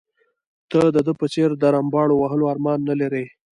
[0.71, 3.25] ته د ده په څېر د رمباړو وهلو ارمان نه لرې.